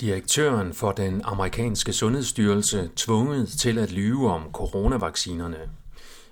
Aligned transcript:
Direktøren 0.00 0.74
for 0.74 0.92
den 0.92 1.20
amerikanske 1.24 1.92
sundhedsstyrelse 1.92 2.90
tvunget 2.96 3.48
til 3.48 3.78
at 3.78 3.92
lyve 3.92 4.30
om 4.30 4.42
coronavaccinerne. 4.52 5.56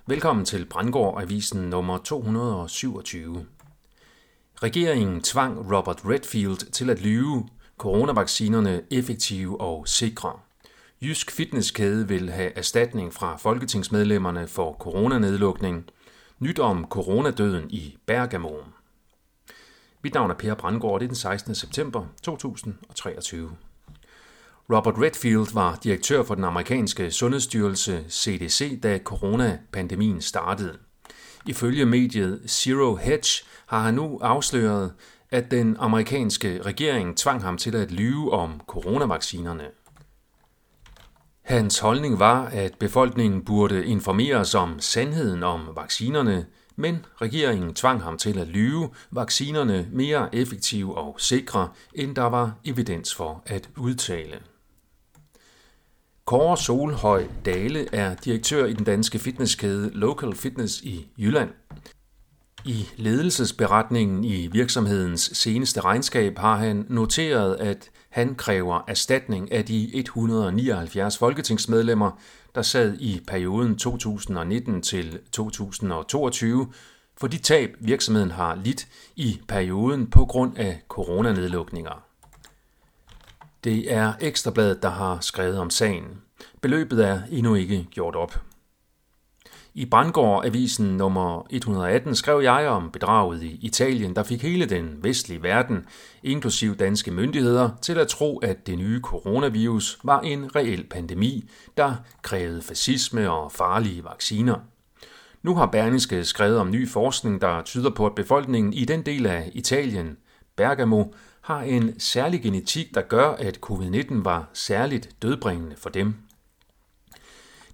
Velkommen 0.07 0.45
til 0.45 0.65
Brandgård 0.65 1.21
Avisen 1.21 1.61
nummer 1.61 1.97
227. 1.97 3.45
Regeringen 4.63 5.21
tvang 5.21 5.75
Robert 5.75 6.01
Redfield 6.05 6.71
til 6.71 6.89
at 6.89 7.01
lyve 7.01 7.47
coronavaccinerne 7.77 8.81
effektive 8.91 9.61
og 9.61 9.87
sikre. 9.87 10.39
Jysk 11.01 11.31
Fitnesskæde 11.31 12.07
vil 12.07 12.29
have 12.29 12.57
erstatning 12.57 13.13
fra 13.13 13.37
folketingsmedlemmerne 13.37 14.47
for 14.47 14.73
coronanedlukning. 14.73 15.85
Nyt 16.39 16.59
om 16.59 16.85
coronadøden 16.89 17.69
i 17.69 17.97
Bergamo. 18.05 18.51
Mit 20.05 20.13
navn 20.13 20.31
er 20.31 20.35
Per 20.35 20.53
Brandgaard, 20.53 20.99
det 20.99 21.05
er 21.05 21.07
den 21.07 21.15
16. 21.15 21.55
september 21.55 22.05
2023. 22.23 23.51
Robert 24.73 24.93
Redfield 24.97 25.53
var 25.53 25.79
direktør 25.83 26.23
for 26.23 26.35
den 26.35 26.43
amerikanske 26.43 27.11
sundhedsstyrelse 27.11 28.05
CDC, 28.09 28.81
da 28.81 28.99
coronapandemien 29.03 30.21
startede. 30.21 30.77
Ifølge 31.45 31.85
mediet 31.85 32.41
Zero 32.47 32.95
Hedge 32.95 33.45
har 33.65 33.79
han 33.79 33.93
nu 33.93 34.19
afsløret, 34.21 34.93
at 35.31 35.51
den 35.51 35.75
amerikanske 35.79 36.61
regering 36.61 37.17
tvang 37.17 37.41
ham 37.41 37.57
til 37.57 37.75
at 37.75 37.91
lyve 37.91 38.31
om 38.31 38.61
coronavaccinerne. 38.67 39.65
Hans 41.41 41.79
holdning 41.79 42.19
var, 42.19 42.45
at 42.45 42.75
befolkningen 42.79 43.45
burde 43.45 43.85
informeres 43.85 44.55
om 44.55 44.79
sandheden 44.79 45.43
om 45.43 45.69
vaccinerne, 45.75 46.45
men 46.75 47.05
regeringen 47.21 47.73
tvang 47.73 48.01
ham 48.01 48.17
til 48.17 48.39
at 48.39 48.47
lyve 48.47 48.89
vaccinerne 49.11 49.87
mere 49.91 50.35
effektive 50.35 50.97
og 50.97 51.15
sikre, 51.19 51.69
end 51.93 52.15
der 52.15 52.23
var 52.23 52.53
evidens 52.65 53.15
for 53.15 53.43
at 53.45 53.69
udtale. 53.77 54.39
Kåre 56.25 56.57
Solhøj 56.57 57.27
Dale 57.45 57.95
er 57.95 58.15
direktør 58.15 58.65
i 58.65 58.73
den 58.73 58.85
danske 58.85 59.19
fitnesskæde 59.19 59.89
Local 59.93 60.35
Fitness 60.35 60.81
i 60.81 61.07
Jylland. 61.17 61.49
I 62.67 62.89
ledelsesberetningen 62.97 64.23
i 64.23 64.47
virksomhedens 64.47 65.31
seneste 65.33 65.81
regnskab 65.81 66.37
har 66.37 66.55
han 66.55 66.85
noteret, 66.89 67.55
at 67.55 67.89
han 68.09 68.35
kræver 68.35 68.81
erstatning 68.87 69.51
af 69.51 69.65
de 69.65 69.95
179 69.95 71.17
folketingsmedlemmer, 71.17 72.19
der 72.55 72.61
sad 72.61 72.97
i 72.99 73.21
perioden 73.27 73.77
2019 73.77 74.81
til 74.81 75.19
2022, 75.31 76.67
for 77.17 77.27
de 77.27 77.37
tab 77.37 77.75
virksomheden 77.79 78.31
har 78.31 78.55
lidt 78.55 78.87
i 79.15 79.41
perioden 79.47 80.07
på 80.07 80.25
grund 80.25 80.57
af 80.57 80.81
coronanedlukninger. 80.87 82.03
Det 83.63 83.93
er 83.93 84.13
Ekstrabladet, 84.21 84.83
der 84.83 84.89
har 84.89 85.17
skrevet 85.21 85.59
om 85.59 85.69
sagen. 85.69 86.21
Beløbet 86.61 87.05
er 87.05 87.21
endnu 87.31 87.55
ikke 87.55 87.87
gjort 87.91 88.15
op. 88.15 88.41
I 89.77 89.85
Brandgård 89.85 90.45
Avisen 90.45 90.97
nummer 90.97 91.47
118 91.49 92.15
skrev 92.15 92.41
jeg 92.41 92.67
om 92.67 92.91
bedraget 92.91 93.43
i 93.43 93.59
Italien, 93.61 94.15
der 94.15 94.23
fik 94.23 94.41
hele 94.41 94.65
den 94.65 95.03
vestlige 95.03 95.43
verden, 95.43 95.85
inklusiv 96.23 96.75
danske 96.75 97.11
myndigheder, 97.11 97.69
til 97.81 97.97
at 97.97 98.07
tro, 98.07 98.37
at 98.37 98.67
det 98.67 98.77
nye 98.77 99.01
coronavirus 99.01 99.99
var 100.03 100.19
en 100.21 100.55
reel 100.55 100.83
pandemi, 100.83 101.49
der 101.77 101.95
krævede 102.21 102.61
fascisme 102.61 103.31
og 103.31 103.51
farlige 103.51 104.03
vacciner. 104.03 104.55
Nu 105.43 105.55
har 105.55 105.65
Berlingske 105.65 106.25
skrevet 106.25 106.57
om 106.57 106.71
ny 106.71 106.89
forskning, 106.89 107.41
der 107.41 107.61
tyder 107.61 107.89
på, 107.89 108.05
at 108.05 108.15
befolkningen 108.15 108.73
i 108.73 108.85
den 108.85 109.01
del 109.01 109.25
af 109.25 109.51
Italien, 109.53 110.17
Bergamo, 110.55 111.03
har 111.41 111.61
en 111.61 111.99
særlig 111.99 112.41
genetik, 112.41 112.95
der 112.95 113.01
gør, 113.01 113.29
at 113.29 113.59
covid-19 113.65 114.23
var 114.23 114.49
særligt 114.53 115.09
dødbringende 115.21 115.75
for 115.77 115.89
dem. 115.89 116.15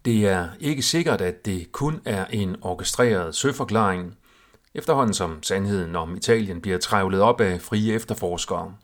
Det 0.06 0.28
er 0.28 0.50
ikke 0.60 0.82
sikkert, 0.82 1.22
at 1.22 1.46
det 1.46 1.72
kun 1.72 2.02
er 2.06 2.26
en 2.26 2.56
orkestreret 2.62 3.36
søforklaring, 3.36 4.18
efterhånden 4.74 5.14
som 5.14 5.44
sandheden 5.44 5.96
om 5.96 6.16
Italien 6.16 6.62
bliver 6.62 6.78
trævlet 6.78 7.22
op 7.22 7.42
af 7.42 7.62
frie 7.62 7.94
efterforskere. 7.94 8.76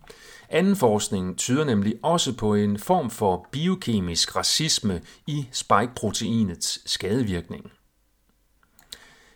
Anden 0.49 0.75
forskning 0.75 1.37
tyder 1.37 1.63
nemlig 1.63 1.95
også 2.03 2.35
på 2.35 2.53
en 2.53 2.79
form 2.79 3.09
for 3.09 3.47
biokemisk 3.51 4.35
racisme 4.35 5.01
i 5.27 5.47
spike-proteinets 5.51 6.81
skadevirkning. 6.85 7.71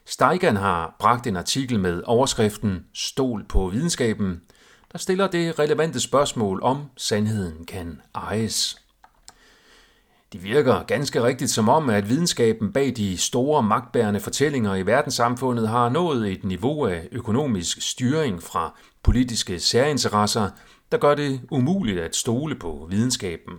Steigan 0.05 0.55
har 0.55 0.95
bragt 0.99 1.27
en 1.27 1.37
artikel 1.37 1.79
med 1.79 2.03
overskriften 2.05 2.85
Stol 2.93 3.45
på 3.49 3.67
videnskaben, 3.67 4.41
der 4.91 4.97
stiller 4.97 5.27
det 5.27 5.59
relevante 5.59 5.99
spørgsmål 5.99 6.63
om 6.63 6.83
sandheden 6.97 7.65
kan 7.65 8.01
ejes. 8.15 8.80
Det 10.33 10.43
virker 10.43 10.83
ganske 10.83 11.23
rigtigt 11.23 11.51
som 11.51 11.69
om, 11.69 11.89
at 11.89 12.09
videnskaben 12.09 12.73
bag 12.73 12.93
de 12.97 13.17
store 13.17 13.63
magtbærende 13.63 14.19
fortællinger 14.19 14.75
i 14.75 14.85
verdenssamfundet 14.85 15.67
har 15.67 15.89
nået 15.89 16.31
et 16.31 16.43
niveau 16.43 16.85
af 16.85 17.07
økonomisk 17.11 17.81
styring 17.81 18.43
fra 18.43 18.79
politiske 19.03 19.59
særinteresser, 19.59 20.49
der 20.91 20.97
gør 20.97 21.15
det 21.15 21.41
umuligt 21.51 21.99
at 21.99 22.15
stole 22.15 22.55
på 22.55 22.87
videnskaben. 22.89 23.53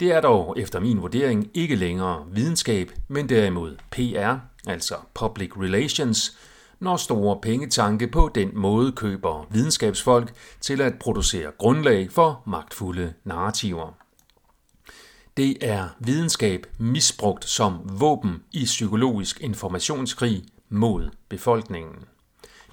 Det 0.00 0.12
er 0.12 0.20
dog 0.20 0.54
efter 0.58 0.80
min 0.80 1.02
vurdering 1.02 1.50
ikke 1.54 1.76
længere 1.76 2.26
videnskab, 2.32 2.92
men 3.08 3.28
derimod 3.28 3.76
PR, 3.90 4.34
altså 4.70 4.94
Public 5.14 5.50
Relations, 5.56 6.38
når 6.80 6.96
store 6.96 7.38
pengetanke 7.42 8.06
på 8.06 8.30
den 8.34 8.50
måde 8.54 8.92
køber 8.92 9.46
videnskabsfolk 9.50 10.32
til 10.60 10.80
at 10.80 10.98
producere 11.00 11.50
grundlag 11.58 12.12
for 12.12 12.42
magtfulde 12.46 13.12
narrativer. 13.24 14.05
Det 15.36 15.56
er 15.60 15.88
videnskab 15.98 16.66
misbrugt 16.78 17.44
som 17.44 17.78
våben 17.84 18.42
i 18.52 18.64
psykologisk 18.64 19.40
informationskrig 19.40 20.44
mod 20.68 21.10
befolkningen. 21.28 21.94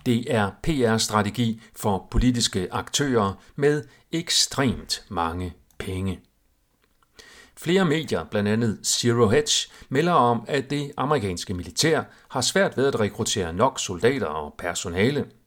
Det 0.05 0.33
er 0.33 0.51
PR-strategi 0.63 1.61
for 1.75 2.07
politiske 2.11 2.67
aktører 2.71 3.33
med 3.55 3.83
ekstremt 4.11 5.05
mange 5.09 5.53
penge. 5.77 6.19
Flere 7.57 7.85
medier, 7.85 8.23
blandt 8.23 8.49
andet 8.49 8.79
Zero 8.83 9.27
Hedge, 9.27 9.71
melder 9.89 10.13
om, 10.13 10.45
at 10.47 10.69
det 10.69 10.91
amerikanske 10.97 11.53
militær 11.53 12.03
har 12.29 12.41
svært 12.41 12.77
ved 12.77 12.87
at 12.87 12.99
rekruttere 12.99 13.53
nok 13.53 13.79
soldater 13.79 14.27
og 14.27 14.55
personale– 14.57 15.25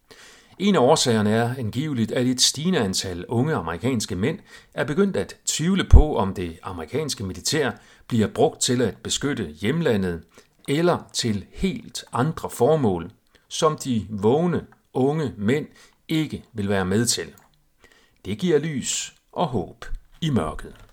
en 0.59 0.75
af 0.75 0.81
årsagerne 0.81 1.31
er 1.31 1.55
angiveligt, 1.59 2.13
at 2.13 2.27
et 2.27 2.41
stigende 2.41 2.79
antal 2.79 3.27
unge 3.27 3.55
amerikanske 3.55 4.17
mænd 4.17 4.39
er 4.75 4.85
begyndt 4.85 5.17
at 5.17 5.37
tvivle 5.47 5.85
på, 5.85 6.17
om 6.17 6.35
det 6.35 6.59
amerikanske 6.63 7.25
militær 7.25 7.71
bliver 8.07 8.27
brugt 8.27 8.61
til 8.61 8.83
at 8.83 8.97
beskytte 8.97 9.45
hjemlandet 9.45 10.23
eller 10.69 10.99
til 11.13 11.45
helt 11.53 12.05
andre 12.13 12.51
formål, 12.51 13.11
som 13.49 13.79
de 13.85 14.07
vågne 14.11 14.67
unge 14.95 15.33
mænd 15.37 15.67
ikke 16.09 16.45
vil 16.53 16.69
være 16.69 16.85
med 16.85 17.07
til. 17.07 17.35
Det 18.25 18.39
giver 18.39 18.59
lys 18.59 19.15
og 19.33 19.47
håb 19.47 19.85
i 20.21 20.31
mørket. 20.31 20.86